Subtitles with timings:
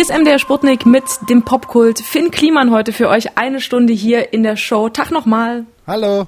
[0.00, 1.98] Hier ist MDR Sputnik mit dem Popkult.
[1.98, 4.88] Finn Kliman heute für euch eine Stunde hier in der Show.
[4.88, 5.66] Tag nochmal.
[5.86, 6.26] Hallo.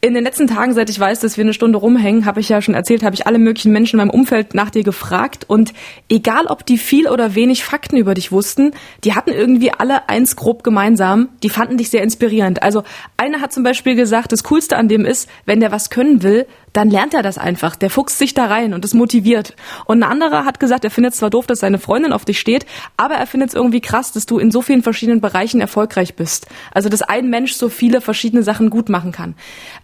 [0.00, 2.60] In den letzten Tagen, seit ich weiß, dass wir eine Stunde rumhängen, habe ich ja
[2.60, 5.44] schon erzählt, habe ich alle möglichen Menschen in meinem Umfeld nach dir gefragt.
[5.46, 5.72] Und
[6.08, 8.72] egal, ob die viel oder wenig Fakten über dich wussten,
[9.04, 11.28] die hatten irgendwie alle eins grob gemeinsam.
[11.42, 12.62] Die fanden dich sehr inspirierend.
[12.62, 12.82] Also
[13.16, 16.46] eine hat zum Beispiel gesagt, das Coolste an dem ist, wenn der was können will,
[16.72, 17.76] dann lernt er das einfach.
[17.76, 19.54] Der fuchst sich da rein und ist motiviert.
[19.84, 22.66] Und eine andere hat gesagt, er findet zwar doof, dass seine Freundin auf dich steht,
[22.96, 26.46] aber er findet es irgendwie krass, dass du in so vielen verschiedenen Bereichen erfolgreich bist.
[26.72, 29.34] Also, dass ein Mensch so viele verschiedene Sachen gut machen kann.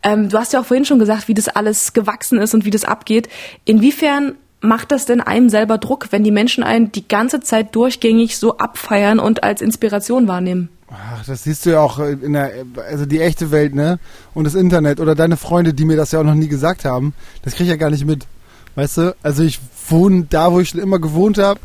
[0.02, 2.70] Ähm, du hast ja auch vorhin schon gesagt, wie das alles gewachsen ist und wie
[2.70, 3.28] das abgeht.
[3.64, 8.38] Inwiefern macht das denn einem selber Druck, wenn die Menschen einen die ganze Zeit durchgängig
[8.38, 10.68] so abfeiern und als Inspiration wahrnehmen?
[10.91, 12.50] Ach, das siehst du ja auch in der,
[12.88, 13.98] also die echte Welt, ne?
[14.34, 17.12] Und das Internet oder deine Freunde, die mir das ja auch noch nie gesagt haben,
[17.42, 18.27] das krieg ich ja gar nicht mit.
[18.74, 19.16] Weißt du?
[19.22, 21.60] Also ich wohne da, wo ich schon immer gewohnt habe.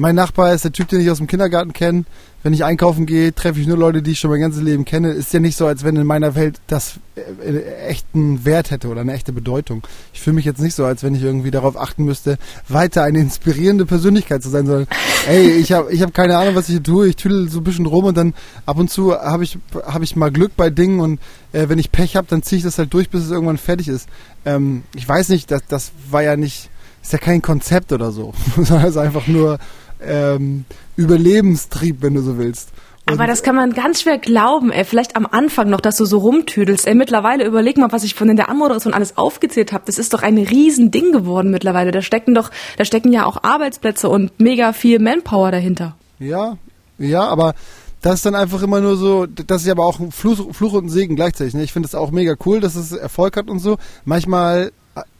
[0.00, 2.06] Mein Nachbar ist der Typ, den ich aus dem Kindergarten kenne
[2.42, 5.10] wenn ich einkaufen gehe, treffe ich nur Leute, die ich schon mein ganzes Leben kenne.
[5.10, 9.02] Ist ja nicht so, als wenn in meiner Welt das äh, echten Wert hätte oder
[9.02, 9.82] eine echte Bedeutung.
[10.14, 13.18] Ich fühle mich jetzt nicht so, als wenn ich irgendwie darauf achten müsste, weiter eine
[13.18, 14.86] inspirierende Persönlichkeit zu sein, sondern
[15.28, 17.08] ey, ich habe ich hab keine Ahnung, was ich hier tue.
[17.08, 18.32] Ich tüdel so ein bisschen rum und dann
[18.64, 21.20] ab und zu habe ich, hab ich mal Glück bei Dingen und
[21.52, 23.88] äh, wenn ich Pech habe, dann ziehe ich das halt durch, bis es irgendwann fertig
[23.88, 24.08] ist.
[24.46, 26.70] Ähm, ich weiß nicht, das, das war ja nicht,
[27.02, 29.58] ist ja kein Konzept oder so, sondern es ist einfach nur
[30.04, 30.64] ähm,
[30.96, 32.70] Überlebenstrieb, wenn du so willst.
[33.06, 34.84] Und aber das kann man ganz schwer glauben, ey.
[34.84, 36.86] Vielleicht am Anfang noch, dass du so rumtüdelst.
[36.86, 39.84] Ey, mittlerweile überleg mal, was ich von in der Anmoderation alles aufgezählt habe.
[39.86, 41.90] Das ist doch ein Riesending geworden mittlerweile.
[41.90, 45.96] Da stecken doch, da stecken ja auch Arbeitsplätze und mega viel Manpower dahinter.
[46.18, 46.58] Ja,
[46.98, 47.54] ja, aber
[48.02, 50.86] das ist dann einfach immer nur so, das ist aber auch ein Fluch, Fluch und
[50.86, 51.54] ein Segen gleichzeitig.
[51.54, 51.64] Ne?
[51.64, 53.76] Ich finde es auch mega cool, dass es Erfolg hat und so.
[54.04, 54.72] Manchmal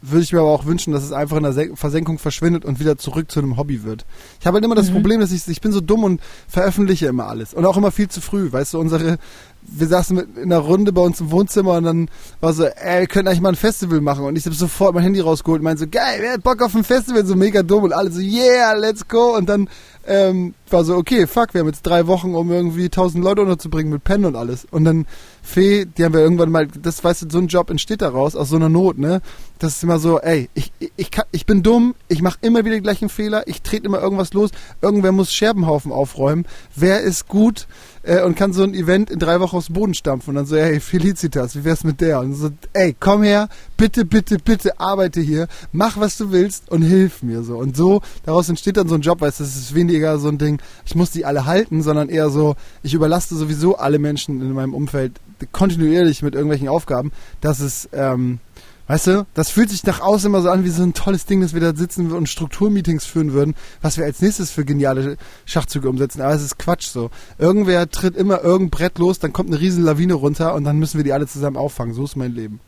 [0.03, 2.99] würde ich mir aber auch wünschen, dass es einfach in der Versenkung verschwindet und wieder
[2.99, 4.05] zurück zu einem Hobby wird.
[4.41, 4.95] Ich habe halt immer das mhm.
[4.95, 7.55] Problem, dass ich, ich bin so dumm und veröffentliche immer alles.
[7.55, 8.51] Und auch immer viel zu früh.
[8.51, 9.19] Weißt du, unsere,
[9.63, 12.09] wir saßen in einer Runde bei uns im Wohnzimmer und dann
[12.41, 14.25] war so, ey, wir können eigentlich mal ein Festival machen.
[14.25, 16.75] Und ich habe sofort mein Handy rausgeholt und meinte so, geil, wer hat Bock auf
[16.75, 17.25] ein Festival?
[17.25, 17.85] So mega dumm.
[17.85, 19.37] Und alle so, yeah, let's go.
[19.37, 19.69] Und dann
[20.07, 23.93] ähm, war so, okay, fuck, wir haben jetzt drei Wochen, um irgendwie tausend Leute unterzubringen
[23.93, 24.67] mit Pen und alles.
[24.71, 25.07] Und dann
[25.43, 28.51] Fee, die haben wir irgendwann mal, das weißt du, so ein Job entsteht daraus, aus
[28.51, 29.21] so einer Not, ne?
[29.59, 32.77] Das ist immer so, ey, ich, ich, kann, ich bin dumm, ich mache immer wieder
[32.77, 36.47] die gleichen Fehler, ich trete immer irgendwas los, irgendwer muss Scherbenhaufen aufräumen.
[36.77, 37.67] Wer ist gut
[38.03, 40.31] äh, und kann so ein Event in drei Wochen aus dem Boden stampfen?
[40.31, 42.21] Und dann so, hey, Felicitas, wie wär's mit der?
[42.21, 46.83] Und so, ey, komm her, bitte, bitte, bitte arbeite hier, mach was du willst und
[46.83, 47.59] hilf mir so.
[47.59, 50.39] Und so, daraus entsteht dann so ein Job, weißt du, das ist weniger so ein
[50.39, 54.53] Ding, ich muss die alle halten, sondern eher so, ich überlaste sowieso alle Menschen in
[54.53, 55.21] meinem Umfeld
[55.53, 58.41] kontinuierlich mit irgendwelchen Aufgaben, dass es, ähm,
[58.89, 61.41] weißt du, das fühlt sich nach außen immer so an wie so ein tolles Ding,
[61.41, 65.89] dass wir da sitzen und Strukturmeetings führen würden, was wir als nächstes für geniale Schachzüge
[65.89, 66.21] umsetzen.
[66.21, 67.11] Aber es ist Quatsch so.
[67.39, 70.99] Irgendwer tritt immer irgendein Brett los, dann kommt eine riesen Lawine runter und dann müssen
[70.99, 71.95] wir die alle zusammen auffangen.
[71.95, 72.61] So ist mein Leben.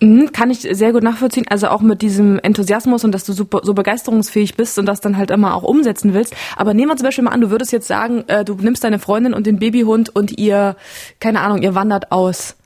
[0.00, 1.46] Mhm, kann ich sehr gut nachvollziehen.
[1.48, 5.16] Also auch mit diesem Enthusiasmus und dass du super, so begeisterungsfähig bist und das dann
[5.16, 6.34] halt immer auch umsetzen willst.
[6.56, 8.98] Aber nehmen wir zum Beispiel mal an, du würdest jetzt sagen, äh, du nimmst deine
[8.98, 10.76] Freundin und den Babyhund und ihr,
[11.18, 12.56] keine Ahnung, ihr wandert aus.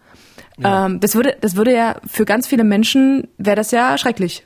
[0.58, 0.86] Ja.
[0.86, 4.44] Ähm, das würde, das würde ja für ganz viele Menschen wäre das ja schrecklich.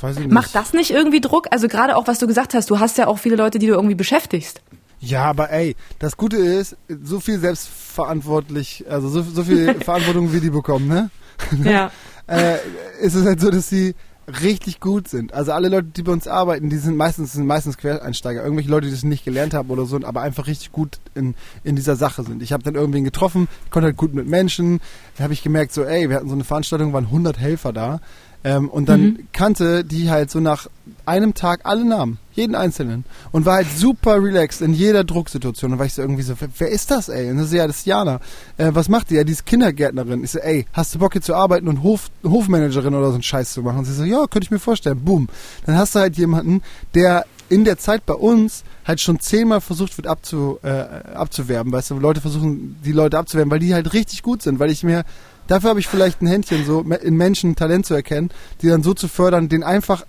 [0.00, 0.32] Weiß ich nicht.
[0.32, 1.48] Macht das nicht irgendwie Druck?
[1.50, 3.72] Also gerade auch, was du gesagt hast, du hast ja auch viele Leute, die du
[3.72, 4.60] irgendwie beschäftigst.
[5.00, 10.40] Ja, aber ey, das Gute ist, so viel selbstverantwortlich, also so, so viel Verantwortung, wie
[10.40, 11.10] die bekommen, ne?
[11.64, 11.90] Ja.
[12.26, 12.56] äh,
[13.00, 13.94] ist es halt so, dass sie
[14.28, 15.32] richtig gut sind.
[15.32, 18.86] Also alle Leute, die bei uns arbeiten, die sind meistens sind meistens Quereinsteiger, irgendwelche Leute,
[18.86, 21.34] die es nicht gelernt haben oder so, aber einfach richtig gut in,
[21.64, 22.42] in dieser Sache sind.
[22.42, 24.80] Ich habe dann irgendwen getroffen, konnte halt gut mit Menschen.
[25.16, 28.00] Da habe ich gemerkt, so ey, wir hatten so eine Veranstaltung, waren 100 Helfer da
[28.44, 29.28] ähm, und dann mhm.
[29.32, 30.68] kannte die halt so nach
[31.06, 33.04] einem Tag alle Namen, jeden einzelnen.
[33.32, 35.72] Und war halt super relaxed in jeder Drucksituation.
[35.72, 37.30] Und war ich so irgendwie so, wer ist das, ey?
[37.30, 38.20] Und das ist ja das Jana.
[38.56, 39.14] Äh, was macht die?
[39.14, 40.22] Ja, die ist Kindergärtnerin.
[40.22, 43.22] Ich so, ey, hast du Bock hier zu arbeiten und Hof, Hofmanagerin oder so einen
[43.22, 43.78] Scheiß zu machen?
[43.78, 45.00] Und sie so, ja, könnte ich mir vorstellen.
[45.04, 45.28] Boom.
[45.66, 46.62] Dann hast du halt jemanden,
[46.94, 50.68] der in der Zeit bei uns halt schon zehnmal versucht wird abzu, äh,
[51.14, 54.70] abzuwerben, weißt du, Leute versuchen, die Leute abzuwerben, weil die halt richtig gut sind, weil
[54.70, 55.04] ich mir
[55.48, 58.30] Dafür habe ich vielleicht ein Händchen, so in Menschen Talent zu erkennen,
[58.62, 60.02] die dann so zu fördern, den einfach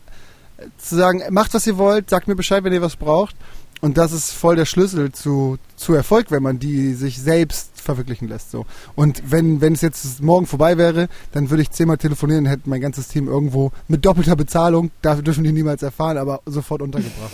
[0.57, 3.35] äh, zu sagen, macht was ihr wollt, sagt mir Bescheid, wenn ihr was braucht.
[3.81, 8.27] Und das ist voll der Schlüssel zu, zu Erfolg, wenn man die sich selbst verwirklichen
[8.27, 8.51] lässt.
[8.51, 8.65] So.
[8.95, 12.69] Und wenn, wenn es jetzt morgen vorbei wäre, dann würde ich zehnmal telefonieren und hätte
[12.69, 17.31] mein ganzes Team irgendwo mit doppelter Bezahlung, dafür dürfen die niemals erfahren, aber sofort untergebracht.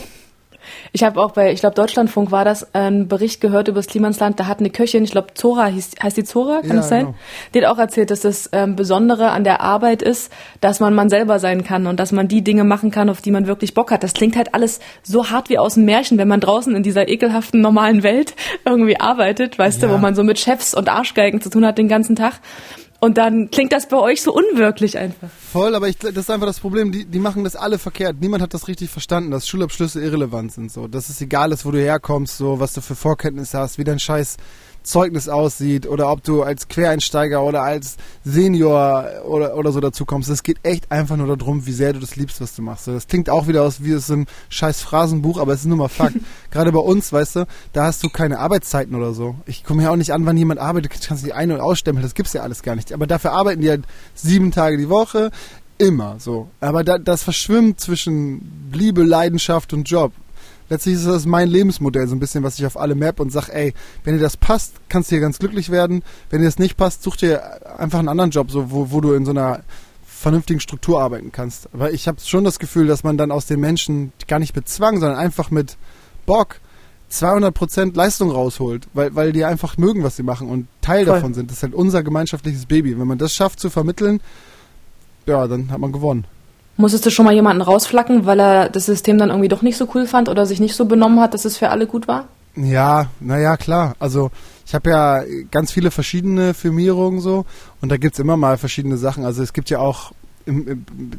[0.91, 4.39] Ich habe auch bei, ich glaube, Deutschlandfunk war das, einen Bericht gehört über das Klimansland.
[4.39, 7.05] Da hat eine Köchin, ich glaube, Zora hieß, heißt die Zora, kann ja, das sein?
[7.05, 7.17] Genau.
[7.53, 10.31] Die hat auch erzählt, dass das ähm, Besondere an der Arbeit ist,
[10.61, 13.31] dass man man selber sein kann und dass man die Dinge machen kann, auf die
[13.31, 14.03] man wirklich Bock hat.
[14.03, 17.07] Das klingt halt alles so hart wie aus dem Märchen, wenn man draußen in dieser
[17.07, 18.35] ekelhaften normalen Welt
[18.65, 19.87] irgendwie arbeitet, weißt ja.
[19.87, 22.39] du, wo man so mit Chefs und Arschgeigen zu tun hat den ganzen Tag.
[23.05, 25.29] Und dann klingt das bei euch so unwirklich einfach.
[25.29, 26.91] Voll, aber ich, das ist einfach das Problem.
[26.91, 28.15] Die, die machen das alle verkehrt.
[28.19, 30.71] Niemand hat das richtig verstanden, dass Schulabschlüsse irrelevant sind.
[30.71, 33.83] So, dass es egal ist, wo du herkommst, so was du für Vorkenntnisse hast, wie
[33.83, 34.37] dein Scheiß
[34.85, 40.29] Zeugnis aussieht oder ob du als Quereinsteiger oder als Senior oder, oder so dazu kommst.
[40.29, 42.87] Es geht echt einfach nur darum, wie sehr du das liebst, was du machst.
[42.87, 45.89] Das klingt auch wieder aus wie aus einem scheiß Phrasenbuch, aber es ist nur mal
[45.89, 46.17] Fakt.
[46.51, 49.35] Gerade bei uns, weißt du, da hast du keine Arbeitszeiten oder so.
[49.45, 52.03] Ich komme ja auch nicht an, wann jemand arbeitet, du kannst nicht ein- und ausstempeln,
[52.03, 52.93] das gibt's ja alles gar nicht.
[52.93, 53.83] Aber dafür arbeiten die halt
[54.13, 55.31] sieben Tage die Woche,
[55.77, 56.47] immer so.
[56.61, 60.13] Aber da, das verschwimmt zwischen Liebe, Leidenschaft und Job
[60.69, 63.49] letztlich ist das mein Lebensmodell, so ein bisschen, was ich auf alle map und sag,
[63.49, 63.73] ey,
[64.03, 66.03] wenn dir das passt, kannst du hier ganz glücklich werden.
[66.29, 69.13] Wenn dir das nicht passt, such dir einfach einen anderen Job, so, wo, wo du
[69.13, 69.61] in so einer
[70.05, 71.69] vernünftigen Struktur arbeiten kannst.
[71.73, 74.67] Aber ich habe schon das Gefühl, dass man dann aus den Menschen gar nicht mit
[74.67, 75.77] Zwang, sondern einfach mit
[76.25, 76.59] Bock
[77.11, 81.15] 200% Leistung rausholt, weil, weil die einfach mögen, was sie machen und Teil Voll.
[81.15, 81.51] davon sind.
[81.51, 82.97] Das ist halt unser gemeinschaftliches Baby.
[82.97, 84.19] Wenn man das schafft zu vermitteln,
[85.25, 86.25] ja, dann hat man gewonnen.
[86.77, 89.87] Musstest du schon mal jemanden rausflacken, weil er das System dann irgendwie doch nicht so
[89.93, 92.27] cool fand oder sich nicht so benommen hat, dass es für alle gut war?
[92.55, 93.95] Ja, naja, klar.
[93.99, 94.31] Also
[94.65, 97.45] ich habe ja ganz viele verschiedene Firmierungen so
[97.81, 99.25] und da gibt's immer mal verschiedene Sachen.
[99.25, 100.11] Also es gibt ja auch,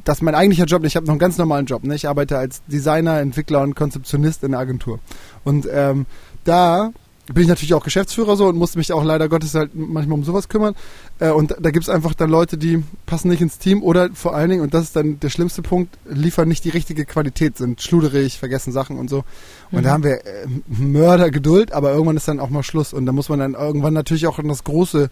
[0.04, 1.84] das ist mein eigentlicher Job, ich habe noch einen ganz normalen Job.
[1.84, 1.94] Ne?
[1.94, 4.98] Ich arbeite als Designer, Entwickler und Konzeptionist in der Agentur.
[5.44, 6.06] Und ähm,
[6.44, 6.90] da
[7.32, 10.24] bin ich natürlich auch Geschäftsführer so und musste mich auch leider Gottes halt manchmal um
[10.24, 10.74] sowas kümmern.
[11.18, 14.50] Äh, und da gibt's einfach dann Leute, die passen nicht ins Team oder vor allen
[14.50, 18.38] Dingen, und das ist dann der schlimmste Punkt, liefern nicht die richtige Qualität, sind schluderig,
[18.38, 19.24] vergessen Sachen und so.
[19.72, 19.82] Und mhm.
[19.82, 22.92] da haben wir äh, Mördergeduld, aber irgendwann ist dann auch mal Schluss.
[22.92, 25.10] Und da muss man dann irgendwann natürlich auch an das Große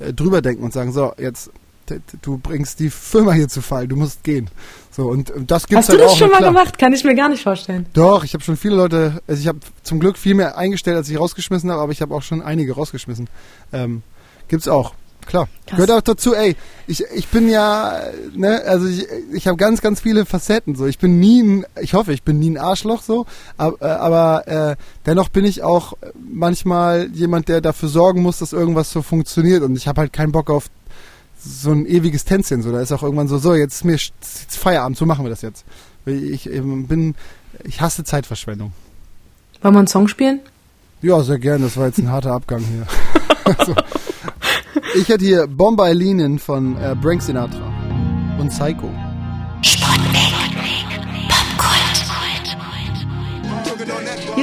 [0.00, 1.50] äh, drüber denken und sagen, so, jetzt
[2.22, 4.48] du bringst die Firma hier zu Fall, du musst gehen.
[4.90, 6.50] So und das gibt's Hast halt du das auch, schon mal klar.
[6.50, 6.78] gemacht?
[6.78, 7.86] Kann ich mir gar nicht vorstellen.
[7.92, 11.08] Doch, ich habe schon viele Leute, also ich habe zum Glück viel mehr eingestellt, als
[11.08, 13.28] ich rausgeschmissen habe, aber ich habe auch schon einige rausgeschmissen.
[13.72, 14.02] Ähm,
[14.48, 14.94] gibt's auch.
[15.28, 15.46] Klar.
[15.66, 15.76] Krass.
[15.76, 16.56] Gehört auch dazu, ey,
[16.86, 18.00] ich, ich bin ja,
[18.34, 20.86] ne, also ich, ich habe ganz, ganz viele Facetten so.
[20.86, 23.26] Ich bin nie ein, ich hoffe, ich bin nie ein Arschloch so,
[23.58, 28.54] aber, äh, aber äh, dennoch bin ich auch manchmal jemand, der dafür sorgen muss, dass
[28.54, 30.70] irgendwas so funktioniert und ich habe halt keinen Bock auf
[31.48, 32.62] so ein ewiges Tänzchen.
[32.62, 35.30] So, da ist auch irgendwann so, so, jetzt ist mir jetzt Feierabend, so machen wir
[35.30, 35.64] das jetzt.
[36.04, 37.14] Ich bin,
[37.64, 38.72] ich hasse Zeitverschwendung.
[39.60, 40.40] Wollen wir einen Song spielen?
[41.02, 41.64] Ja, sehr gerne.
[41.64, 42.86] Das war jetzt ein harter Abgang hier.
[43.44, 43.74] also,
[44.94, 47.72] ich hätte hier Bombay Leanin von äh, Frank Sinatra
[48.38, 48.90] und Psycho.
[49.62, 50.37] Hier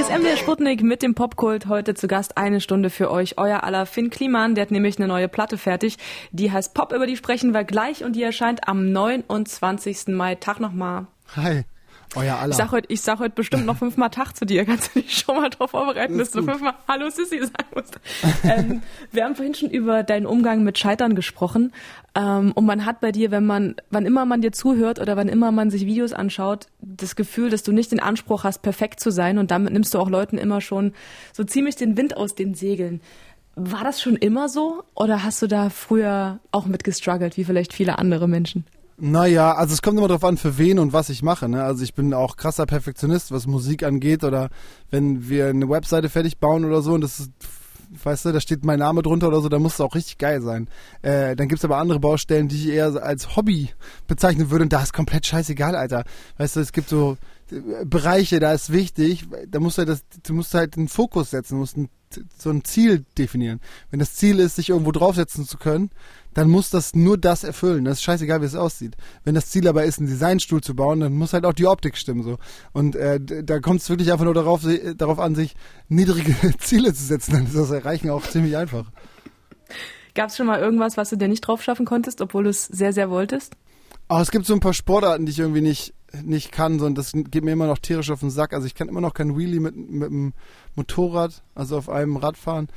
[0.08, 1.66] ist MDR Sputnik mit dem Popkult.
[1.66, 3.38] Heute zu Gast eine Stunde für euch.
[3.38, 5.96] Euer aller Finn Kliman, der hat nämlich eine neue Platte fertig.
[6.30, 10.08] Die heißt Pop, über die sprechen wir gleich und die erscheint am 29.
[10.08, 10.36] Mai.
[10.36, 11.06] Tag nochmal.
[11.34, 11.64] Hi.
[12.14, 12.50] Euer aller.
[12.50, 14.64] Ich sag heute, ich sag heute bestimmt noch fünfmal Tag zu dir.
[14.64, 17.98] Kannst du dich schon mal darauf vorbereiten, dass du fünfmal Hallo Sissy sagen musst.
[18.44, 18.82] ähm,
[19.12, 21.72] wir haben vorhin schon über deinen Umgang mit Scheitern gesprochen.
[22.14, 25.28] Ähm, und man hat bei dir, wenn man, wann immer man dir zuhört oder wann
[25.28, 29.10] immer man sich Videos anschaut, das Gefühl, dass du nicht den Anspruch hast, perfekt zu
[29.10, 29.38] sein.
[29.38, 30.92] Und damit nimmst du auch Leuten immer schon
[31.32, 33.00] so ziemlich den Wind aus den Segeln.
[33.56, 34.84] War das schon immer so?
[34.94, 38.66] Oder hast du da früher auch mit gestruggelt, wie vielleicht viele andere Menschen?
[38.98, 41.48] Naja, also es kommt immer darauf an, für wen und was ich mache.
[41.48, 41.62] Ne?
[41.62, 44.48] Also ich bin auch krasser Perfektionist, was Musik angeht oder
[44.90, 47.30] wenn wir eine Webseite fertig bauen oder so und das ist,
[48.02, 50.40] weißt du, da steht mein Name drunter oder so, dann muss es auch richtig geil
[50.40, 50.68] sein.
[51.02, 53.68] Äh, dann gibt's aber andere Baustellen, die ich eher als Hobby
[54.06, 56.04] bezeichnen würde und da ist komplett scheißegal, Alter.
[56.38, 57.18] Weißt du, es gibt so
[57.50, 61.32] äh, Bereiche, da ist wichtig, da musst du halt das, du musst halt einen Fokus
[61.32, 61.90] setzen, musst ein,
[62.38, 63.60] so ein Ziel definieren.
[63.90, 65.90] Wenn das Ziel ist, sich irgendwo draufsetzen zu können,
[66.36, 67.86] dann muss das nur das erfüllen.
[67.86, 68.94] Das ist scheißegal, wie es aussieht.
[69.24, 71.96] Wenn das Ziel aber ist, einen Designstuhl zu bauen, dann muss halt auch die Optik
[71.96, 72.36] stimmen so.
[72.74, 74.60] Und äh, da kommt es wirklich einfach nur darauf,
[74.98, 75.56] darauf an, sich
[75.88, 77.32] niedrige Ziele zu setzen.
[77.32, 78.84] Dann ist das Erreichen auch ziemlich einfach.
[80.14, 82.66] Gab es schon mal irgendwas, was du dir nicht drauf schaffen konntest, obwohl du es
[82.66, 83.56] sehr, sehr wolltest?
[84.10, 87.12] Oh, es gibt so ein paar Sportarten, die ich irgendwie nicht, nicht kann, sondern das
[87.12, 88.52] geht mir immer noch tierisch auf den Sack.
[88.52, 90.34] Also ich kann immer noch kein Wheelie mit, mit dem
[90.74, 92.68] Motorrad, also auf einem Rad fahren.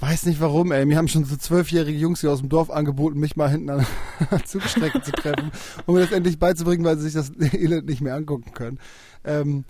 [0.00, 0.84] Weiß nicht warum, ey.
[0.84, 3.86] Mir haben schon so zwölfjährige Jungs hier aus dem Dorf angeboten, mich mal hinten an
[4.30, 5.50] der Zugstrecke zu treffen,
[5.86, 8.78] um mir das endlich beizubringen, weil sie sich das Elend nicht mehr angucken können.
[9.24, 9.64] Ähm,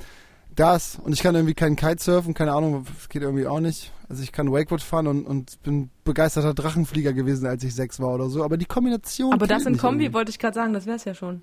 [0.55, 3.93] das, und ich kann irgendwie keinen Kitesurfen, keine Ahnung, das geht irgendwie auch nicht.
[4.09, 8.15] Also ich kann Wakeboard fahren und, und bin begeisterter Drachenflieger gewesen, als ich sechs war
[8.15, 8.43] oder so.
[8.43, 9.33] Aber die Kombination.
[9.33, 10.15] Aber das in Kombi irgendwie.
[10.15, 11.43] wollte ich gerade sagen, das wär's ja schon.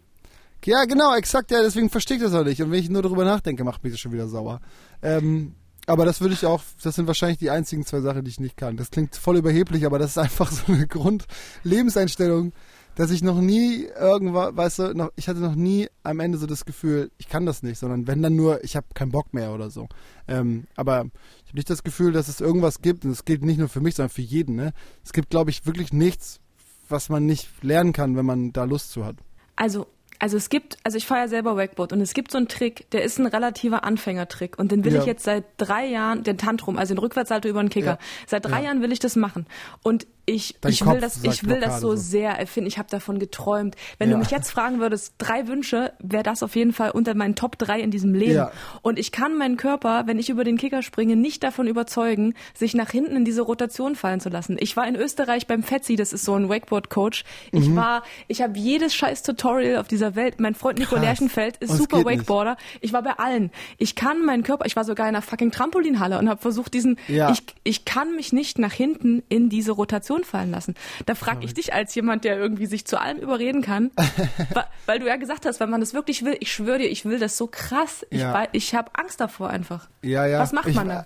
[0.65, 2.61] Ja, genau, exakt, ja, deswegen verstehe ich das auch nicht.
[2.61, 4.61] Und wenn ich nur darüber nachdenke, macht mich das schon wieder sauer.
[5.01, 5.53] Ähm,
[5.85, 8.57] aber das würde ich auch, das sind wahrscheinlich die einzigen zwei Sachen, die ich nicht
[8.57, 8.77] kann.
[8.77, 12.53] Das klingt voll überheblich, aber das ist einfach so eine Grundlebenseinstellung,
[12.95, 16.47] dass ich noch nie irgendwas, weißt du, noch, ich hatte noch nie am Ende so
[16.47, 19.53] das Gefühl, ich kann das nicht, sondern wenn dann nur, ich habe keinen Bock mehr
[19.53, 19.87] oder so.
[20.27, 21.05] Ähm, aber
[21.43, 23.81] ich habe nicht das Gefühl, dass es irgendwas gibt, und es gilt nicht nur für
[23.81, 24.55] mich, sondern für jeden.
[24.55, 24.73] Ne?
[25.03, 26.39] Es gibt, glaube ich, wirklich nichts,
[26.87, 29.17] was man nicht lernen kann, wenn man da Lust zu hat.
[29.57, 29.87] Also
[30.19, 32.89] also es gibt, also ich fahre ja selber Wakeboard und es gibt so einen Trick,
[32.91, 35.01] der ist ein relativer Anfängertrick und den will ja.
[35.01, 37.97] ich jetzt seit drei Jahren, den Tantrum, also den Rückwärtssalto über den Kicker, ja.
[38.27, 38.65] seit drei ja.
[38.65, 39.45] Jahren will ich das machen
[39.83, 41.95] und ich, ich will das, ich will das so, so.
[41.95, 42.67] sehr erfinden.
[42.67, 43.75] Ich habe davon geträumt.
[43.99, 44.15] Wenn ja.
[44.15, 47.57] du mich jetzt fragen würdest, drei Wünsche, wäre das auf jeden Fall unter meinen Top
[47.57, 48.35] drei in diesem Leben.
[48.35, 48.51] Ja.
[48.81, 52.73] Und ich kann meinen Körper, wenn ich über den Kicker springe, nicht davon überzeugen, sich
[52.73, 54.57] nach hinten in diese Rotation fallen zu lassen.
[54.59, 57.23] Ich war in Österreich beim Fetzi, das ist so ein Wakeboard-Coach.
[57.51, 57.75] Ich mhm.
[57.75, 60.39] war, ich habe jedes scheiß Tutorial auf dieser Welt.
[60.39, 62.51] Mein Freund Nico Lerchenfeld ist super Wakeboarder.
[62.51, 62.79] Nicht.
[62.81, 63.51] Ich war bei allen.
[63.77, 66.97] Ich kann meinen Körper, ich war sogar in einer fucking Trampolinhalle und habe versucht, diesen,
[67.07, 67.31] ja.
[67.31, 70.75] ich, ich kann mich nicht nach hinten in diese Rotation Situation fallen lassen.
[71.05, 73.91] Da frage ich dich als jemand, der irgendwie sich zu allem überreden kann,
[74.85, 77.19] weil du ja gesagt hast, wenn man das wirklich will, ich schwöre dir, ich will
[77.19, 78.05] das so krass.
[78.09, 78.47] Ich, ja.
[78.51, 79.89] ich habe Angst davor einfach.
[80.01, 80.39] Ja, ja.
[80.39, 81.05] Was macht ich, man da?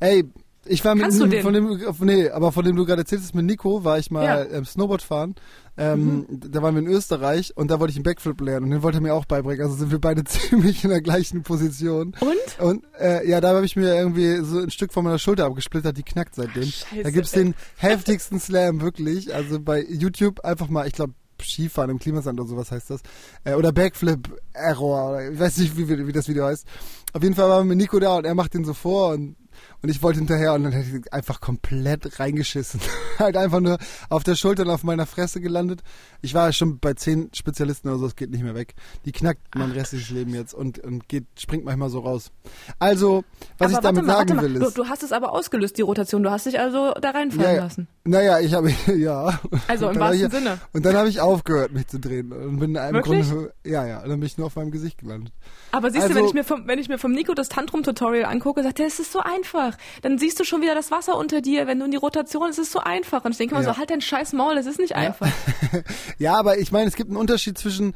[0.00, 0.24] Ey,
[0.68, 3.84] ich war mit dem, von dem, nee, aber von dem du gerade erzählst, mit Nico
[3.84, 4.44] war ich mal ja.
[4.44, 5.34] ähm, Snowboard fahren.
[5.78, 6.40] Ähm, mhm.
[6.50, 8.98] Da waren wir in Österreich und da wollte ich einen Backflip lernen und den wollte
[8.98, 9.62] er mir auch beibringen.
[9.62, 12.14] Also sind wir beide ziemlich in der gleichen Position.
[12.20, 12.64] Und?
[12.64, 15.96] Und äh, ja, da habe ich mir irgendwie so ein Stück von meiner Schulter abgesplittert,
[15.96, 16.64] die knackt seitdem.
[16.64, 19.34] Ach, da gibt's den heftigsten Slam, wirklich.
[19.34, 23.00] Also bei YouTube einfach mal, ich glaube, Skifahren im Klimasand oder sowas heißt das.
[23.44, 26.66] Äh, oder Backflip Error, ich weiß nicht, wie, wie das Video heißt.
[27.12, 29.36] Auf jeden Fall waren wir mit Nico da und er macht den so vor und
[29.86, 32.80] und ich wollte hinterher und dann hätte ich einfach komplett reingeschissen.
[33.20, 33.78] halt einfach nur
[34.08, 35.84] auf der Schulter und auf meiner Fresse gelandet.
[36.22, 38.74] Ich war schon bei zehn Spezialisten oder so, es geht nicht mehr weg.
[39.04, 42.32] Die knackt mein restliches Leben jetzt und, und geht, springt manchmal so raus.
[42.80, 43.22] Also,
[43.58, 44.76] was aber ich damit mal, sagen will ist.
[44.76, 46.24] Du, du, hast es aber ausgelöst, die Rotation.
[46.24, 47.86] Du hast dich also da reinfallen ja, lassen.
[48.02, 49.38] Naja, ich habe, ja.
[49.68, 50.58] Also im wahrsten ich, Sinne.
[50.72, 52.32] Und dann habe ich aufgehört, mich zu drehen.
[52.32, 53.28] Und bin in einem Wirklich?
[53.28, 55.32] Grunde, ja, ja, und dann bin ich nur auf meinem Gesicht gelandet.
[55.70, 58.24] Aber siehst also, du, wenn ich mir vom, wenn ich mir vom Nico das Tantrum-Tutorial
[58.24, 59.75] angucke, sagt er, es ist so einfach.
[60.02, 62.58] Dann siehst du schon wieder das Wasser unter dir, wenn du in die Rotation, es
[62.58, 63.24] ist so einfach.
[63.24, 63.60] Und ich denke ja.
[63.60, 65.28] immer so, halt dein scheiß Maul, es ist nicht einfach.
[66.18, 67.94] ja, aber ich meine, es gibt einen Unterschied zwischen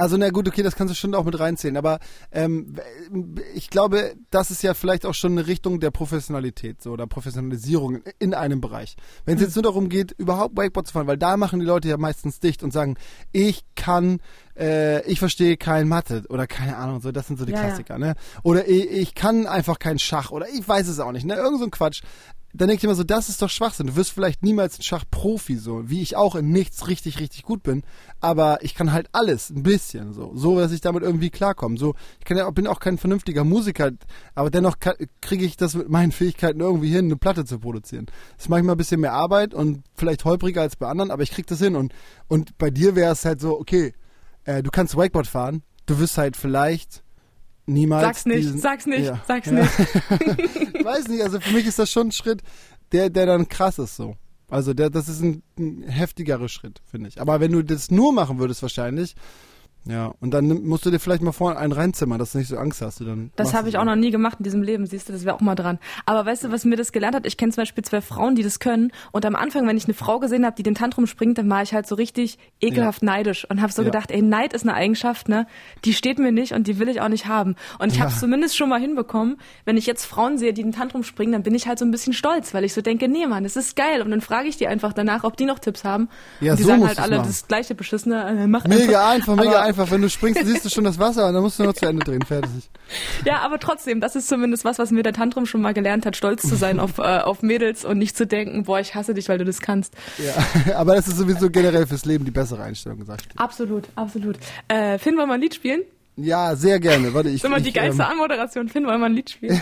[0.00, 1.98] also na gut, okay, das kannst du schon auch mit reinzählen, aber
[2.32, 2.74] ähm,
[3.54, 8.00] ich glaube, das ist ja vielleicht auch schon eine Richtung der Professionalität so, oder Professionalisierung
[8.18, 8.96] in einem Bereich.
[9.26, 9.46] Wenn es mhm.
[9.46, 12.40] jetzt nur darum geht, überhaupt Wakeboard zu fahren, weil da machen die Leute ja meistens
[12.40, 12.96] dicht und sagen,
[13.32, 14.20] ich kann,
[14.56, 17.94] äh, ich verstehe kein Mathe oder keine Ahnung, so das sind so die ja, Klassiker,
[17.94, 17.98] ja.
[17.98, 18.14] ne?
[18.42, 21.34] Oder ich, ich kann einfach kein Schach oder ich weiß es auch nicht, ne?
[21.34, 22.00] Irgend so ein Quatsch
[22.52, 23.86] dann denke ich immer so, das ist doch Schwachsinn.
[23.86, 27.62] Du wirst vielleicht niemals ein Schachprofi, so wie ich auch in nichts richtig, richtig gut
[27.62, 27.82] bin,
[28.20, 31.78] aber ich kann halt alles ein bisschen so, so dass ich damit irgendwie klarkomme.
[31.78, 33.92] So, ich kann ja, bin auch kein vernünftiger Musiker,
[34.34, 34.78] aber dennoch
[35.20, 38.06] kriege ich das mit meinen Fähigkeiten irgendwie hin, eine Platte zu produzieren.
[38.36, 41.30] Das ist manchmal ein bisschen mehr Arbeit und vielleicht holpriger als bei anderen, aber ich
[41.30, 41.92] krieg das hin und
[42.28, 43.92] und bei dir wäre es halt so, okay,
[44.44, 47.02] äh, du kannst Wakeboard fahren, du wirst halt vielleicht
[47.66, 48.02] niemals.
[48.02, 49.52] Sag's nicht, diesen, sag's nicht, ja, sag's ja.
[49.52, 49.78] nicht.
[50.84, 52.42] Weiß nicht, also für mich ist das schon ein Schritt,
[52.92, 54.16] der, der dann krass ist so.
[54.48, 57.20] Also der, das ist ein, ein heftigerer Schritt, finde ich.
[57.20, 59.14] Aber wenn du das nur machen würdest wahrscheinlich,
[59.86, 62.58] ja, und dann musst du dir vielleicht mal vorne einen reinzimmern, dass du nicht so
[62.58, 63.00] Angst hast.
[63.00, 65.24] Du dann das habe ich auch noch nie gemacht in diesem Leben, siehst du, das
[65.24, 65.78] wäre auch mal dran.
[66.04, 67.26] Aber weißt du, was mir das gelernt hat?
[67.26, 68.92] Ich kenne zum Beispiel zwei Frauen, die das können.
[69.10, 71.62] Und am Anfang, wenn ich eine Frau gesehen habe, die den Tantrum springt, dann war
[71.62, 73.06] ich halt so richtig ekelhaft ja.
[73.06, 73.86] neidisch und habe so ja.
[73.86, 75.46] gedacht, ey, Neid ist eine Eigenschaft, ne?
[75.84, 77.56] Die steht mir nicht und die will ich auch nicht haben.
[77.78, 78.04] Und ich ja.
[78.04, 79.38] habe es zumindest schon mal hinbekommen.
[79.64, 81.90] Wenn ich jetzt Frauen sehe, die den Tantrum springen, dann bin ich halt so ein
[81.90, 84.02] bisschen stolz, weil ich so denke, nee, Mann, das ist geil.
[84.02, 86.10] Und dann frage ich die einfach danach, ob die noch Tipps haben.
[86.40, 87.28] Ja, und die so sagen halt alle machen.
[87.28, 88.42] das gleiche beschissene.
[88.42, 89.69] Äh, mach mega einfach, einfach mega einfach.
[89.76, 92.04] Wenn du springst, siehst du schon das Wasser und dann musst du nur zu Ende
[92.04, 92.70] drehen, fertig.
[93.24, 96.16] Ja, aber trotzdem, das ist zumindest was, was mir der Tantrum schon mal gelernt hat,
[96.16, 99.28] stolz zu sein auf, äh, auf Mädels und nicht zu denken, boah, ich hasse dich,
[99.28, 99.94] weil du das kannst.
[100.18, 103.38] Ja, aber das ist sowieso generell fürs Leben die bessere Einstellung, sag ich dir.
[103.38, 104.36] Absolut, absolut.
[104.68, 105.82] Äh, Finn, wollen wir ein Lied spielen?
[106.16, 107.14] Ja, sehr gerne.
[107.14, 107.42] Warte, ich.
[107.42, 108.68] Das ist immer die geilste ähm, Anmoderation.
[108.68, 109.60] Finn, wollen wir ein Lied spielen?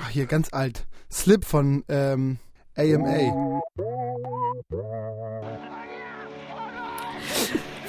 [0.00, 0.86] Ach, hier, ganz alt.
[1.10, 2.38] Slip von ähm,
[2.76, 3.60] AMA.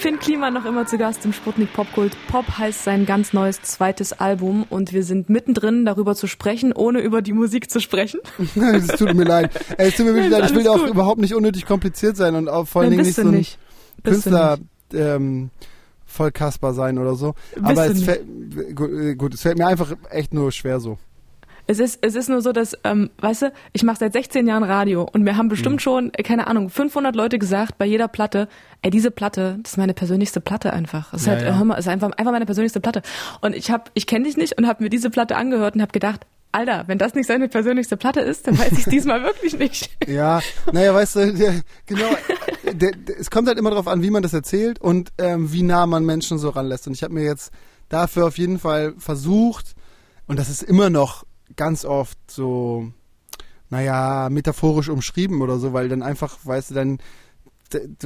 [0.01, 2.17] Finn Kliman noch immer zu Gast im Sputnik Popkult.
[2.27, 7.01] Pop heißt sein ganz neues zweites Album und wir sind mittendrin, darüber zu sprechen, ohne
[7.01, 8.19] über die Musik zu sprechen.
[8.55, 9.51] es tut mir leid.
[9.77, 10.49] Ey, es tut mir wirklich leid.
[10.49, 13.21] Ich will auch überhaupt nicht unnötig kompliziert sein und auch vor allen Dingen nicht so
[13.21, 13.59] ein nicht.
[14.03, 14.57] Künstler
[14.91, 15.51] ähm,
[16.03, 17.35] voll Kasper sein oder so.
[17.61, 18.25] Aber es fällt,
[19.19, 20.97] gut, es fällt mir einfach echt nur schwer so.
[21.67, 24.63] Es ist, es ist nur so, dass, ähm, weißt du, ich mache seit 16 Jahren
[24.63, 25.79] Radio und mir haben bestimmt mhm.
[25.79, 28.47] schon, äh, keine Ahnung, 500 Leute gesagt bei jeder Platte,
[28.81, 31.11] ey, diese Platte, das ist meine persönlichste Platte einfach.
[31.11, 31.57] Das ist, ja, halt, ja.
[31.57, 33.01] Hör mal, ist einfach, einfach meine persönlichste Platte.
[33.41, 35.91] Und ich hab, ich kenne dich nicht und habe mir diese Platte angehört und habe
[35.91, 39.89] gedacht, Alter, wenn das nicht seine persönlichste Platte ist, dann weiß ich diesmal wirklich nicht.
[40.07, 40.41] Ja,
[40.71, 42.09] naja, weißt du, der, genau,
[42.63, 45.63] der, der, es kommt halt immer darauf an, wie man das erzählt und ähm, wie
[45.63, 46.87] nah man Menschen so ranlässt.
[46.87, 47.51] Und ich habe mir jetzt
[47.89, 49.75] dafür auf jeden Fall versucht,
[50.27, 51.25] und das ist immer noch
[51.55, 52.91] ganz oft so,
[53.69, 56.97] naja, metaphorisch umschrieben oder so, weil dann einfach, weißt du, dann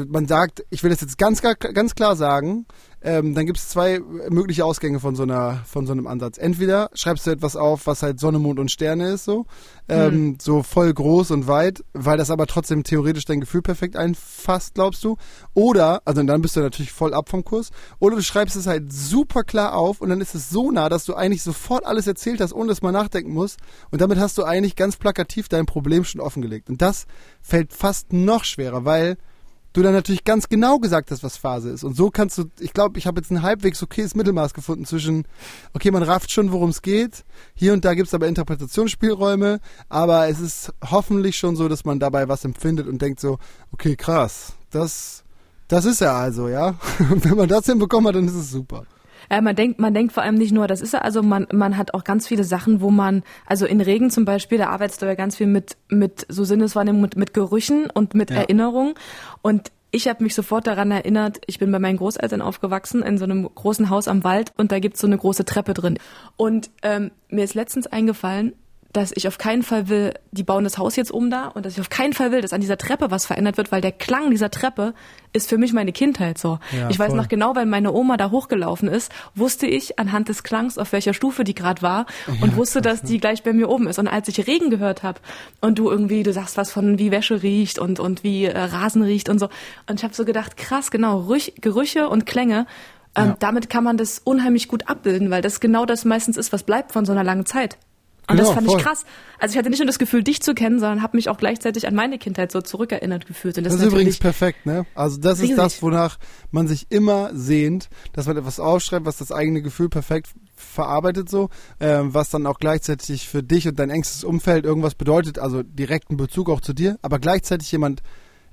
[0.08, 2.68] man sagt, ich will das jetzt ganz, ganz klar sagen,
[3.06, 6.40] ähm, dann gibt es zwei mögliche Ausgänge von so einer, von so einem Ansatz.
[6.40, 9.46] Entweder schreibst du etwas auf, was halt Sonne, Mond und Sterne ist, so,
[9.88, 10.38] ähm, hm.
[10.42, 15.04] so voll groß und weit, weil das aber trotzdem theoretisch dein Gefühl perfekt einfasst, glaubst
[15.04, 15.18] du.
[15.54, 17.70] Oder, also dann bist du natürlich voll ab vom Kurs.
[18.00, 21.06] Oder du schreibst es halt super klar auf und dann ist es so nah, dass
[21.06, 23.58] du eigentlich sofort alles erzählt hast, ohne dass man nachdenken muss.
[23.92, 26.72] Und damit hast du eigentlich ganz plakativ dein Problem schon offengelegt.
[26.72, 27.06] Und das
[27.40, 29.18] fällt fast noch schwerer, weil
[29.76, 31.84] du dann natürlich ganz genau gesagt hast, was Phase ist.
[31.84, 35.28] Und so kannst du, ich glaube, ich habe jetzt ein halbwegs okayes Mittelmaß gefunden zwischen,
[35.74, 37.26] okay, man rafft schon, worum es geht.
[37.54, 42.30] Hier und da gibt's aber Interpretationsspielräume, aber es ist hoffentlich schon so, dass man dabei
[42.30, 43.38] was empfindet und denkt so,
[43.74, 45.26] okay, krass, das,
[45.68, 46.76] das ist er also, ja.
[47.10, 48.86] Wenn man das hinbekommen hat, dann ist es super.
[49.30, 51.78] Äh, man denkt, man denkt vor allem nicht nur, das ist ja, also man, man
[51.78, 55.06] hat auch ganz viele Sachen, wo man, also in Regen zum Beispiel, da arbeitest du
[55.06, 58.38] ja ganz viel mit, mit so Sinneswahrnehmung, mit, mit Gerüchen und mit ja.
[58.38, 58.96] Erinnerung.
[59.42, 63.24] Und ich habe mich sofort daran erinnert, ich bin bei meinen Großeltern aufgewachsen in so
[63.24, 65.98] einem großen Haus am Wald und da gibt's so eine große Treppe drin.
[66.36, 68.54] Und ähm, mir ist letztens eingefallen,
[68.96, 71.74] dass ich auf keinen Fall will, die bauen das Haus jetzt um da und dass
[71.74, 74.32] ich auf keinen Fall will, dass an dieser Treppe was verändert wird, weil der Klang
[74.32, 74.94] dieser Treppe
[75.34, 76.60] ist für mich meine Kindheit so.
[76.72, 80.44] Ja, ich weiß noch genau, weil meine Oma da hochgelaufen ist, wusste ich anhand des
[80.44, 82.06] Klangs, auf welcher Stufe die gerade war
[82.42, 84.00] und ja, wusste, dass die gleich bei mir oben ist.
[84.00, 85.20] Und als ich Regen gehört habe
[85.60, 89.02] und du irgendwie, du sagst was von wie Wäsche riecht und und wie äh, Rasen
[89.02, 89.50] riecht und so,
[89.90, 92.66] und ich habe so gedacht, krass, genau, Rüch, Gerüche und Klänge
[93.16, 93.36] ähm, ja.
[93.40, 96.92] damit kann man das unheimlich gut abbilden, weil das genau das meistens ist, was bleibt
[96.92, 97.78] von so einer langen Zeit.
[98.28, 98.80] Und genau, das fand voll.
[98.80, 99.06] ich krass.
[99.40, 101.88] Also ich hatte nicht nur das Gefühl, dich zu kennen, sondern habe mich auch gleichzeitig
[101.88, 103.58] an meine Kindheit so zurückerinnert gefühlt.
[103.58, 104.86] Und das, das ist übrigens perfekt, ne?
[104.96, 105.52] Also das riesig.
[105.52, 106.18] ist das, wonach
[106.52, 111.50] man sich immer sehnt, dass man etwas aufschreibt, was das eigene Gefühl perfekt verarbeitet so,
[111.80, 116.18] ähm, was dann auch gleichzeitig für dich und dein engstes Umfeld irgendwas bedeutet, also direkten
[116.18, 118.02] Bezug auch zu dir, aber gleichzeitig jemand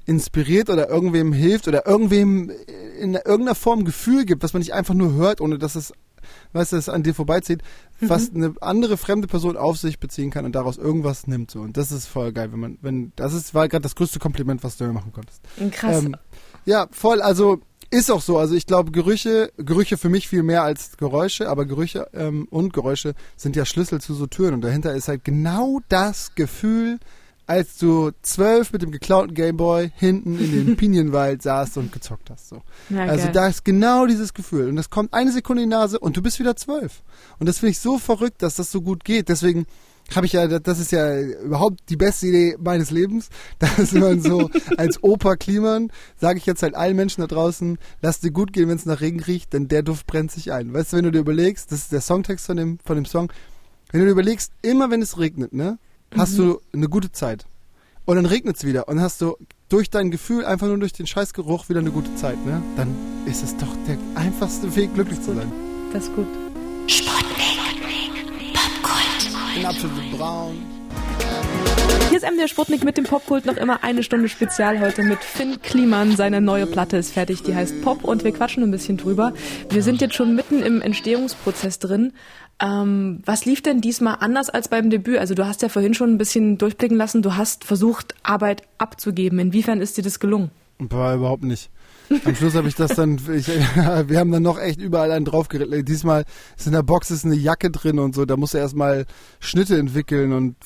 [0.05, 2.51] inspiriert oder irgendwem hilft oder irgendwem
[3.01, 5.93] in irgendeiner Form Gefühl gibt, was man nicht einfach nur hört, ohne dass es
[6.53, 7.63] weißt du, es an dir vorbeizieht,
[8.01, 8.07] mhm.
[8.07, 11.77] fast eine andere fremde Person auf sich beziehen kann und daraus irgendwas nimmt so und
[11.77, 14.77] das ist voll geil, wenn man wenn das ist war gerade das größte Kompliment, was
[14.77, 15.41] du mir machen konntest.
[15.73, 16.05] Krass.
[16.05, 16.17] Ähm,
[16.65, 17.61] ja, voll, also
[17.93, 18.39] ist auch so.
[18.39, 22.73] Also ich glaube, Gerüche, Gerüche für mich viel mehr als Geräusche, aber Gerüche ähm, und
[22.73, 24.55] Geräusche sind ja Schlüssel zu so Türen.
[24.55, 26.99] Und dahinter ist halt genau das Gefühl,
[27.47, 32.49] als du zwölf mit dem geklauten Gameboy hinten in den Pinienwald saßt und gezockt hast.
[32.49, 32.63] So.
[32.91, 34.69] Ja, also da ist genau dieses Gefühl.
[34.69, 37.03] Und das kommt eine Sekunde in die Nase und du bist wieder zwölf.
[37.39, 39.29] Und das finde ich so verrückt, dass das so gut geht.
[39.29, 39.67] Deswegen
[40.15, 43.29] habe ich ja, das ist ja überhaupt die beste Idee meines Lebens,
[43.59, 48.21] dass man so als Opa Kliman, sage ich jetzt halt allen Menschen da draußen, lass
[48.21, 50.73] dir gut gehen, wenn es nach Regen riecht, denn der Duft brennt sich ein.
[50.73, 53.33] Weißt du, wenn du dir überlegst, das ist der Songtext von dem, von dem Song,
[53.91, 55.79] wenn du dir überlegst, immer wenn es regnet, ne,
[56.17, 56.37] hast mhm.
[56.37, 57.47] du eine gute Zeit.
[58.05, 59.37] Und dann regnet es wieder und hast du
[59.69, 62.63] durch dein Gefühl, einfach nur durch den Scheißgeruch wieder eine gute Zeit, ne?
[62.77, 62.95] Dann
[63.27, 65.51] ist es doch der einfachste Weg, glücklich zu sein.
[65.93, 66.27] Das ist gut.
[66.89, 67.35] Sputnik,
[68.53, 69.57] Popkult.
[69.57, 70.57] In absolut braun.
[72.09, 75.63] Hier ist MDR Sputnik mit dem Popkult noch immer eine Stunde Spezial heute mit Finn
[75.63, 76.15] Kliman.
[76.15, 79.33] Seine neue Platte ist fertig, die heißt Pop und wir quatschen ein bisschen drüber.
[79.71, 82.13] Wir sind jetzt schon mitten im Entstehungsprozess drin.
[82.61, 85.19] Ähm, was lief denn diesmal anders als beim Debüt?
[85.19, 89.39] Also du hast ja vorhin schon ein bisschen durchblicken lassen, du hast versucht, Arbeit abzugeben.
[89.39, 90.51] Inwiefern ist dir das gelungen?
[90.79, 91.71] War überhaupt nicht.
[92.25, 93.49] Am Schluss habe ich das dann, ich,
[94.07, 95.85] wir haben dann noch echt überall einen draufgeritten.
[95.85, 96.25] Diesmal
[96.57, 99.07] ist in der Box ist eine Jacke drin und so, da musst du erstmal
[99.41, 100.57] Schnitte entwickeln und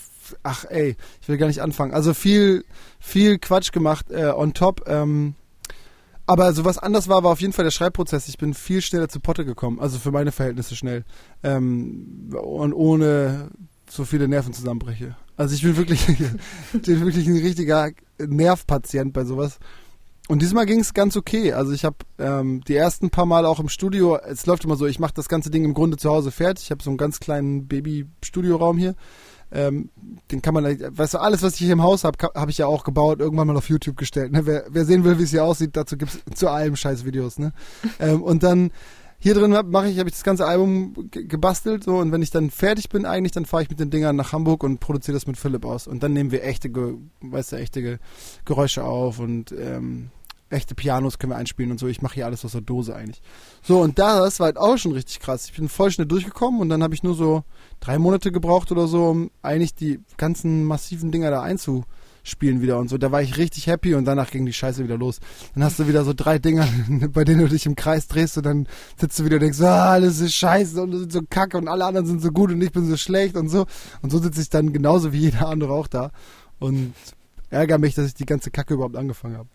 [0.43, 1.95] ach ey, ich will gar nicht anfangen.
[1.95, 2.65] Also viel,
[2.99, 4.85] viel Quatsch gemacht äh, on top.
[4.87, 5.35] Ähm,
[6.27, 8.29] aber so was anders war, war auf jeden Fall der Schreibprozess.
[8.29, 11.05] Ich bin viel schneller zu Potte gekommen, also für meine Verhältnisse schnell.
[11.43, 13.51] Ähm, und ohne
[13.89, 15.17] so viele Nervenzusammenbrüche.
[15.37, 16.05] Also ich bin wirklich,
[16.73, 19.59] bin wirklich ein richtiger Nervpatient bei sowas.
[20.29, 21.53] Und diesmal ging es ganz okay.
[21.53, 24.87] Also ich habe ähm, die ersten paar Mal auch im Studio, es läuft immer so,
[24.87, 26.65] ich mache das ganze Ding im Grunde zu Hause fertig.
[26.65, 28.97] Ich habe so einen ganz kleinen Baby-Studioraum hier
[29.53, 29.91] ähm,
[30.31, 32.67] den kann man, weißt du, alles, was ich hier im Haus habe, habe ich ja
[32.67, 34.33] auch gebaut, irgendwann mal auf YouTube gestellt.
[34.33, 34.47] Ne?
[34.47, 37.39] Wer, wer sehen will, wie es hier aussieht, dazu gibt's zu allem scheiß Videos.
[37.39, 37.53] Ne?
[38.01, 38.71] ähm, und dann
[39.19, 42.51] hier drin mache ich, habe ich das ganze Album gebastelt so und wenn ich dann
[42.51, 45.39] fertig bin eigentlich, dann fahre ich mit den Dingern nach Hamburg und produziere das mit
[45.39, 46.71] Philipp aus und dann nehmen wir echte,
[47.23, 47.99] weißt du, echte
[48.45, 50.11] Geräusche auf und ähm,
[50.51, 51.87] echte Pianos können wir einspielen und so.
[51.87, 53.21] Ich mache hier alles aus der Dose eigentlich.
[53.63, 55.47] So, und das war halt auch schon richtig krass.
[55.47, 57.45] Ich bin voll schnell durchgekommen und dann habe ich nur so
[57.81, 62.89] drei Monate gebraucht oder so, um eigentlich die ganzen massiven Dinger da einzuspielen wieder und
[62.89, 62.97] so.
[62.97, 65.19] Da war ich richtig happy und danach ging die Scheiße wieder los.
[65.55, 66.69] Dann hast du wieder so drei Dinger,
[67.13, 69.93] bei denen du dich im Kreis drehst und dann sitzt du wieder und denkst, ah,
[69.93, 72.71] alles ist scheiße und sind so kacke und alle anderen sind so gut und ich
[72.71, 73.67] bin so schlecht und so.
[74.01, 76.13] Und so sitze ich dann genauso wie jeder andere auch da.
[76.59, 76.95] Und
[77.51, 79.49] ärgere mich, dass ich die ganze Kacke überhaupt angefangen habe.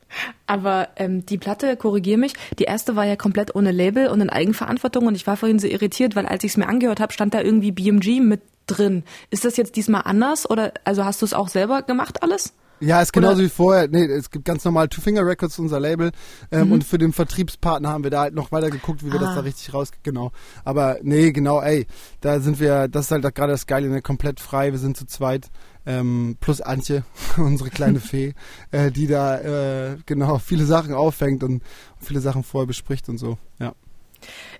[0.48, 4.30] Aber ähm, die Platte, korrigier mich, die erste war ja komplett ohne Label und in
[4.30, 7.34] Eigenverantwortung und ich war vorhin so irritiert, weil als ich es mir angehört habe, stand
[7.34, 9.04] da irgendwie BMG mit drin.
[9.30, 12.54] Ist das jetzt diesmal anders oder also hast du es auch selber gemacht alles?
[12.82, 13.44] Ja, ist genauso Oder?
[13.44, 13.88] wie vorher.
[13.88, 16.12] Nee, es gibt ganz normal Two Finger Records, unser Label.
[16.52, 16.72] Ähm, mhm.
[16.74, 19.26] Und für den Vertriebspartner haben wir da halt noch weiter geguckt, wie wir ah.
[19.26, 19.92] das da richtig raus.
[20.02, 20.32] Genau.
[20.66, 21.86] Aber nee, genau, ey,
[22.22, 24.72] da sind wir, das ist halt gerade das Geile, ne, komplett frei.
[24.72, 25.52] Wir sind zu zweit.
[25.86, 27.04] Ähm, plus Antje,
[27.38, 28.34] unsere kleine Fee,
[28.72, 31.64] äh, die da äh, genau viele Sachen auffängt und
[32.00, 33.38] viele Sachen vorher bespricht und so.
[33.60, 33.74] Ja.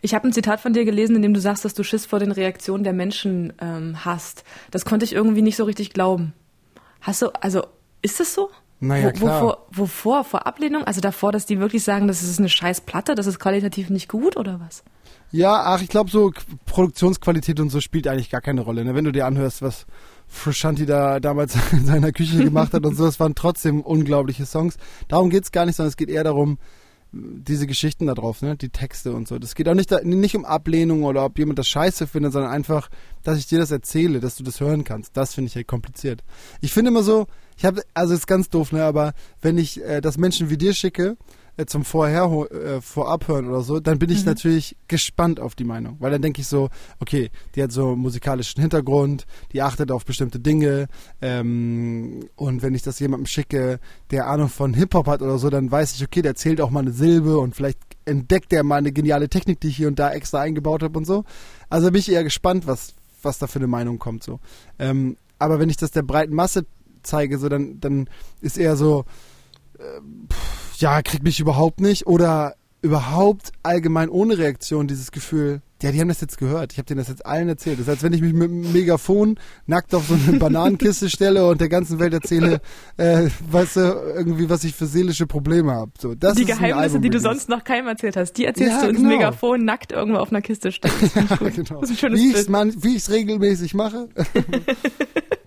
[0.02, 2.20] Ich habe ein Zitat von dir gelesen, in dem du sagst, dass du Schiss vor
[2.20, 4.44] den Reaktionen der Menschen ähm, hast.
[4.72, 6.34] Das konnte ich irgendwie nicht so richtig glauben.
[7.02, 7.64] Hast du, also
[8.02, 8.50] ist das so?
[8.80, 9.42] Naja, Wo, klar.
[9.42, 10.24] Wovor, wovor?
[10.24, 10.84] Vor Ablehnung?
[10.84, 14.10] Also davor, dass die wirklich sagen, das ist eine scheiß Platte, das ist qualitativ nicht
[14.10, 14.84] gut oder was?
[15.32, 16.32] Ja, ach, ich glaube so
[16.66, 18.84] Produktionsqualität und so spielt eigentlich gar keine Rolle.
[18.84, 18.96] Ne?
[18.96, 19.86] Wenn du dir anhörst, was
[20.32, 24.78] Frusciante da damals in seiner Küche gemacht hat und so, das waren trotzdem unglaubliche Songs.
[25.08, 26.58] Darum geht's gar nicht, sondern es geht eher darum,
[27.14, 29.38] diese Geschichten da drauf, ne, die Texte und so.
[29.38, 32.90] Das geht auch nicht, nicht um Ablehnung oder ob jemand das scheiße findet, sondern einfach,
[33.24, 35.18] dass ich dir das erzähle, dass du das hören kannst.
[35.18, 36.24] Das finde ich halt kompliziert.
[36.62, 40.00] Ich finde immer so, ich habe, also ist ganz doof, ne, aber wenn ich äh,
[40.00, 41.18] das Menschen wie dir schicke,
[41.58, 44.28] äh, zum Vorher äh, Vorabhören oder so, dann bin ich mhm.
[44.28, 48.62] natürlich gespannt auf die Meinung, weil dann denke ich so, okay, die hat so musikalischen
[48.62, 50.88] Hintergrund, die achtet auf bestimmte Dinge
[51.22, 53.80] ähm, und wenn ich das jemandem schicke,
[54.12, 56.70] der Ahnung von Hip Hop hat oder so, dann weiß ich, okay, der zählt auch
[56.70, 60.00] mal eine Silbe und vielleicht entdeckt er mal eine geniale Technik, die ich hier und
[60.00, 61.24] da extra eingebaut habe und so.
[61.70, 64.40] Also bin ich eher gespannt, was was da für eine Meinung kommt so.
[64.80, 66.66] Ähm, aber wenn ich das der breiten Masse
[67.04, 68.10] zeige, so dann dann
[68.42, 69.06] ist eher so
[70.78, 76.10] ja, kriegt mich überhaupt nicht oder überhaupt allgemein ohne Reaktion dieses Gefühl, ja, die haben
[76.10, 76.72] das jetzt gehört.
[76.74, 77.80] Ich habe denen das jetzt allen erzählt.
[77.80, 81.48] Das ist, als wenn ich mich mit einem Megafon nackt auf so eine Bananenkiste stelle
[81.48, 82.62] und der ganzen Welt erzähle,
[82.98, 83.82] äh, weißt du,
[84.16, 85.92] irgendwie, was ich für seelische Probleme habe.
[86.00, 88.90] So, das die Geheimnisse, die du sonst noch keinem erzählt hast, die erzählst ja, du
[88.90, 89.10] ins genau.
[89.10, 90.92] Megafon nackt irgendwo auf einer Kiste stehen.
[91.16, 91.82] Ja, genau.
[91.82, 94.10] Das ist ein wie ich es regelmäßig mache.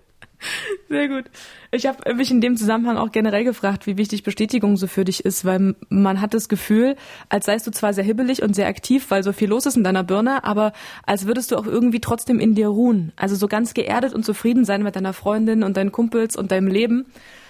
[0.89, 1.25] Sehr gut.
[1.71, 5.25] Ich habe mich in dem Zusammenhang auch generell gefragt, wie wichtig Bestätigung so für dich
[5.25, 6.95] ist, weil man hat das Gefühl,
[7.29, 9.83] als seist du zwar sehr hibbelig und sehr aktiv, weil so viel los ist in
[9.83, 10.73] deiner Birne, aber
[11.05, 13.11] als würdest du auch irgendwie trotzdem in dir ruhen.
[13.15, 16.67] Also so ganz geerdet und zufrieden sein mit deiner Freundin und deinen Kumpels und deinem
[16.67, 17.05] Leben.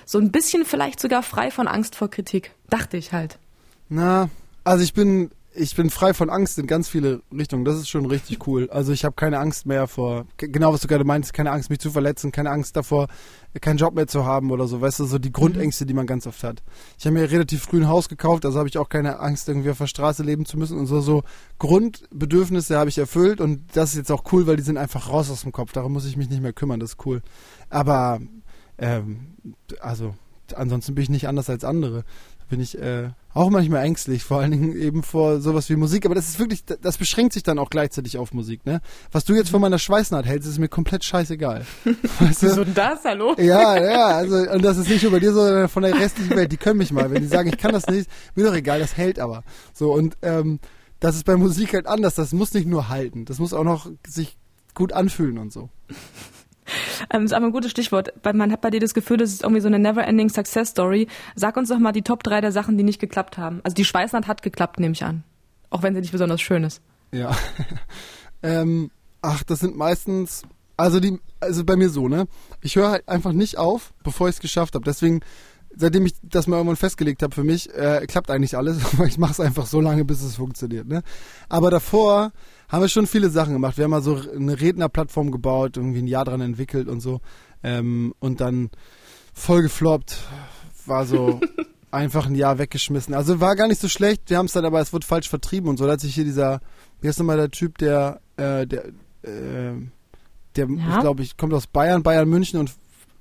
[0.06, 2.52] So ein bisschen vielleicht sogar frei von Angst vor Kritik.
[2.70, 3.38] Dachte ich halt.
[3.90, 4.30] Na,
[4.64, 7.66] also ich bin ich bin frei von Angst in ganz viele Richtungen.
[7.66, 8.70] Das ist schon richtig cool.
[8.70, 11.80] Also ich habe keine Angst mehr vor, genau was du gerade meinst, keine Angst, mich
[11.80, 13.08] zu verletzen, keine Angst davor,
[13.62, 14.82] keinen Job mehr zu haben oder so.
[14.82, 16.62] Weißt du, so die Grundängste, die man ganz oft hat.
[16.98, 19.70] Ich habe mir relativ früh ein Haus gekauft, also habe ich auch keine Angst, irgendwie
[19.70, 21.02] auf der Straße leben zu müssen und so.
[21.02, 21.24] So
[21.60, 25.30] Grundbedürfnisse habe ich erfüllt und das ist jetzt auch cool, weil die sind einfach raus
[25.30, 25.72] aus dem Kopf.
[25.72, 26.80] Darum muss ich mich nicht mehr kümmern.
[26.80, 27.22] Das ist cool.
[27.70, 28.20] Aber
[28.78, 29.36] ähm,
[29.80, 30.16] also
[30.54, 32.04] ansonsten bin ich nicht anders als andere
[32.50, 36.06] bin ich äh, auch manchmal ängstlich, vor allen Dingen eben vor sowas wie Musik.
[36.06, 38.80] Aber das ist wirklich, das beschränkt sich dann auch gleichzeitig auf Musik, ne?
[39.12, 41.66] Was du jetzt von meiner Schweißnaht hältst, ist mir komplett scheißegal.
[42.20, 42.48] Weißt du?
[42.48, 43.36] Wieso denn das, hallo?
[43.38, 46.50] Ja, ja, also, und das ist nicht nur bei dir, sondern von der restlichen Welt.
[46.50, 47.12] Die können mich mal.
[47.12, 49.44] Wenn die sagen, ich kann das nicht, mir doch egal, das hält aber.
[49.74, 50.60] So, und ähm,
[51.02, 52.16] das ist bei Musik halt anders.
[52.16, 54.38] Das muss nicht nur halten, das muss auch noch sich
[54.74, 55.70] gut anfühlen und so.
[57.16, 58.14] Ähm, ist aber ein gutes Stichwort.
[58.34, 61.08] Man hat bei dir das Gefühl, das ist irgendwie so eine never-ending Success Story.
[61.36, 63.62] Sag uns doch mal die Top 3 der Sachen, die nicht geklappt haben.
[63.64, 65.24] Also die Schweißnaht hat geklappt, nehme ich an.
[65.70, 66.82] Auch wenn sie nicht besonders schön ist.
[67.14, 67.36] Ja.
[68.44, 70.44] ähm, ach, das sind meistens,
[70.76, 72.28] also die, also bei mir so, ne?
[72.62, 74.84] Ich höre halt einfach nicht auf, bevor ich es geschafft habe.
[74.84, 75.22] Deswegen
[75.78, 79.18] seitdem ich das mal irgendwann festgelegt habe für mich, äh, klappt eigentlich alles, weil ich
[79.18, 80.88] mache es einfach so lange, bis es funktioniert.
[80.88, 81.04] Ne?
[81.50, 82.32] Aber davor
[82.70, 83.78] haben wir schon viele Sachen gemacht.
[83.78, 87.22] Wir haben mal so eine Rednerplattform gebaut, irgendwie ein Jahr dran entwickelt und so.
[87.64, 88.70] Ähm, und dann
[89.34, 90.18] voll gefloppt.
[90.86, 91.40] War so
[91.92, 93.14] einfach ein Jahr weggeschmissen.
[93.14, 94.24] Also war gar nicht so schlecht.
[94.30, 95.86] Wir haben es dann aber, es wurde falsch vertrieben und so.
[95.86, 96.60] Da hat sich hier dieser,
[97.02, 98.86] wie heißt nochmal der Typ, der, äh, der,
[99.24, 99.74] äh,
[100.56, 100.96] der, ja.
[100.96, 102.70] ich glaube, ich kommt aus Bayern, Bayern München und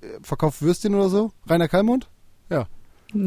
[0.00, 1.32] äh, verkauft Würstchen oder so.
[1.48, 2.08] Rainer Kallmund?
[2.50, 2.66] Ja.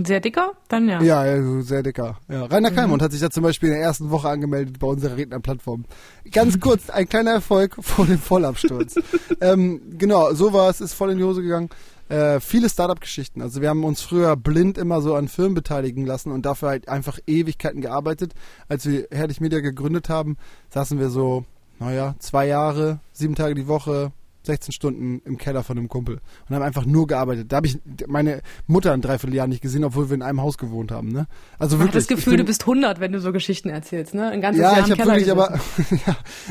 [0.03, 0.51] Sehr dicker?
[0.67, 1.01] Dann ja.
[1.01, 2.17] Ja, ja sehr dicker.
[2.27, 2.45] Ja.
[2.45, 5.85] Rainer Kalmund hat sich da zum Beispiel in der ersten Woche angemeldet bei unserer Rednerplattform.
[6.31, 8.95] Ganz kurz, ein kleiner Erfolg vor dem Vollabsturz.
[9.41, 11.69] ähm, genau, so war es, ist voll in die Hose gegangen.
[12.09, 13.41] Äh, viele Startup-Geschichten.
[13.41, 16.89] Also wir haben uns früher blind immer so an Firmen beteiligen lassen und dafür halt
[16.89, 18.33] einfach Ewigkeiten gearbeitet.
[18.67, 20.37] Als wir Herrlich Media gegründet haben,
[20.69, 21.45] saßen wir so,
[21.79, 24.11] naja, zwei Jahre, sieben Tage die Woche,
[24.47, 27.51] 16 Stunden im Keller von einem Kumpel und haben einfach nur gearbeitet.
[27.51, 30.91] Da habe ich meine Mutter ein Dreivierteljahr nicht gesehen, obwohl wir in einem Haus gewohnt
[30.91, 31.09] haben.
[31.09, 31.27] Ne?
[31.59, 31.89] Also wirklich.
[31.89, 34.13] Ich habe das Gefühl, bin, du bist 100, wenn du so Geschichten erzählst.
[34.13, 34.29] Ne?
[34.29, 35.53] Ein ganzes ja, Jahr ich habe wirklich, aber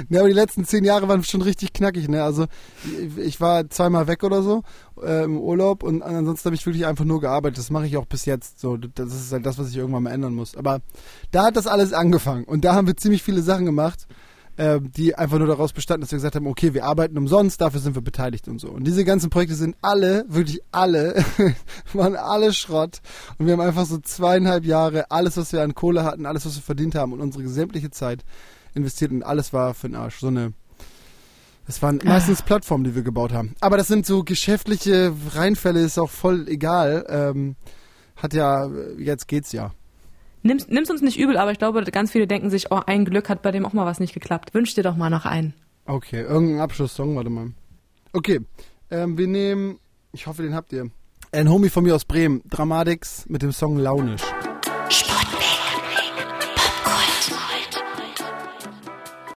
[0.09, 2.09] ja, aber die letzten zehn Jahre waren schon richtig knackig.
[2.09, 2.23] Ne?
[2.23, 2.47] Also
[3.17, 4.63] ich war zweimal weg oder so
[5.03, 7.59] äh, im Urlaub und ansonsten habe ich wirklich einfach nur gearbeitet.
[7.59, 8.61] Das mache ich auch bis jetzt.
[8.61, 10.57] So, das ist halt das, was ich irgendwann mal ändern muss.
[10.57, 10.81] Aber
[11.33, 14.07] da hat das alles angefangen und da haben wir ziemlich viele Sachen gemacht
[14.57, 17.81] äh, die einfach nur daraus bestanden, dass wir gesagt haben, okay, wir arbeiten umsonst, dafür
[17.81, 18.69] sind wir beteiligt und so.
[18.69, 21.25] Und diese ganzen Projekte sind alle, wirklich alle,
[21.93, 23.01] waren alle Schrott.
[23.39, 26.57] Und wir haben einfach so zweieinhalb Jahre alles, was wir an Kohle hatten, alles, was
[26.57, 28.25] wir verdient haben und unsere sämtliche Zeit
[28.75, 30.19] investiert und alles war für den Arsch.
[30.19, 30.53] So eine
[31.67, 33.57] das waren meistens Plattformen, die wir gebaut haben.
[33.61, 37.05] Aber das sind so geschäftliche Reinfälle, ist auch voll egal.
[37.09, 37.57] Ähm,
[38.15, 39.73] hat ja, jetzt geht's ja.
[40.47, 43.29] Nimm's, nimm's uns nicht übel, aber ich glaube, ganz viele denken sich, oh, ein Glück
[43.29, 44.55] hat bei dem auch mal was nicht geklappt.
[44.55, 45.55] Wünsch dir doch mal noch einen.
[45.87, 47.51] Okay, irgendein Abschlusssong, warte mal.
[48.13, 48.41] Okay,
[48.91, 49.79] ähm, wir nehmen,
[50.13, 50.91] ich hoffe, den habt ihr.
[51.33, 54.23] Ein Homie von mir aus Bremen, Dramatics mit dem Song Launisch.